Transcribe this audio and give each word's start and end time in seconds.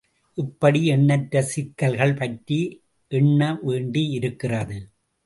இப்படி 0.37 0.85
எண்ணற்ற 0.85 1.41
சிக்கல்கள் 1.41 2.13
பற்றி 2.13 2.57
எண்ண 3.11 3.59
வேண்டியிருக்கிறது. 3.61 4.79